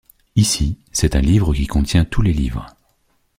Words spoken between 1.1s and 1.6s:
un livre